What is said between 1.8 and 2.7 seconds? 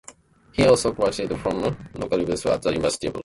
Iowa Writers' Workshop at the